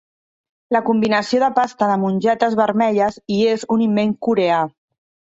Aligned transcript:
La 0.75 0.79
combinació 0.85 1.41
de 1.43 1.49
pasta 1.59 1.89
de 1.91 1.97
mongetes 2.03 2.55
vermelles 2.59 3.19
i 3.35 3.37
és 3.51 3.67
un 3.77 3.83
invent 3.89 4.15
coreà. 4.29 4.63